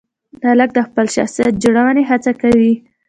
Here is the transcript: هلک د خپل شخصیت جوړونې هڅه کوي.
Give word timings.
هلک 0.47 0.69
د 0.75 0.79
خپل 0.87 1.05
شخصیت 1.15 1.53
جوړونې 1.63 2.03
هڅه 2.09 2.31
کوي. 2.41 2.73